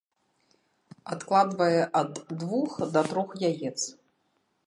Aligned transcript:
Адкладвае 1.15 1.83
ад 2.01 2.11
двух 2.43 2.71
да 2.97 3.01
трох 3.11 3.29
яец. 3.51 3.77